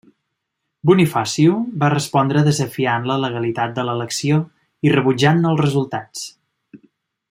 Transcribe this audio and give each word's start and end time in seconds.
Bonifacio 0.91 1.57
va 1.83 1.89
respondre 1.95 2.43
desafiant 2.49 3.07
la 3.11 3.19
legalitat 3.27 3.77
de 3.79 3.87
l'elecció 3.91 4.43
i 4.89 4.97
rebutjant-ne 4.99 5.53
els 5.55 5.67
resultats. 5.67 6.29